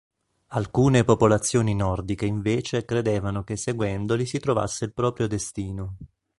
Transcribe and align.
Alcune 0.53 1.03
popolazioni 1.03 1.75
nordiche 1.75 2.25
invece 2.25 2.85
credevano 2.85 3.43
che 3.43 3.55
seguendoli 3.55 4.25
si 4.25 4.39
trovasse 4.39 4.85
il 4.85 4.93
proprio 4.93 5.27
destino. 5.27 5.97